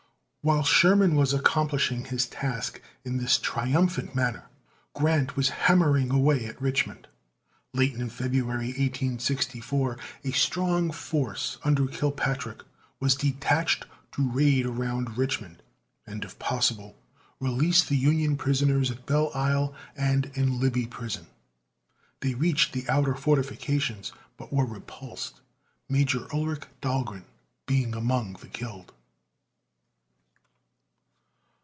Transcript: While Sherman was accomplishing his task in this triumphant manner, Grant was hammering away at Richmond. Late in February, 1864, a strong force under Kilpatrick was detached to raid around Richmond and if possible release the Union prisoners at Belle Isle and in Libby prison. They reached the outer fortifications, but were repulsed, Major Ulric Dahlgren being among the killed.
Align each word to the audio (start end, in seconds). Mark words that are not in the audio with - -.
While 0.43 0.63
Sherman 0.63 1.13
was 1.15 1.33
accomplishing 1.35 2.05
his 2.05 2.25
task 2.25 2.81
in 3.05 3.17
this 3.17 3.37
triumphant 3.37 4.15
manner, 4.15 4.49
Grant 4.95 5.35
was 5.37 5.49
hammering 5.49 6.09
away 6.09 6.45
at 6.47 6.59
Richmond. 6.59 7.07
Late 7.75 7.93
in 7.93 8.09
February, 8.09 8.69
1864, 8.69 9.97
a 10.23 10.31
strong 10.31 10.89
force 10.89 11.59
under 11.63 11.85
Kilpatrick 11.85 12.63
was 12.99 13.13
detached 13.13 13.85
to 14.13 14.31
raid 14.31 14.65
around 14.65 15.15
Richmond 15.15 15.61
and 16.07 16.25
if 16.25 16.39
possible 16.39 16.95
release 17.39 17.83
the 17.83 17.95
Union 17.95 18.35
prisoners 18.35 18.89
at 18.89 19.05
Belle 19.05 19.29
Isle 19.35 19.75
and 19.95 20.31
in 20.33 20.59
Libby 20.59 20.87
prison. 20.87 21.27
They 22.21 22.33
reached 22.33 22.73
the 22.73 22.89
outer 22.89 23.13
fortifications, 23.13 24.11
but 24.37 24.51
were 24.51 24.65
repulsed, 24.65 25.39
Major 25.87 26.21
Ulric 26.33 26.63
Dahlgren 26.81 27.25
being 27.67 27.93
among 27.93 28.33
the 28.41 28.47
killed. 28.47 28.91